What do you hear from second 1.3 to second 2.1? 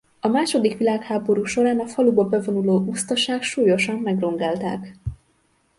során a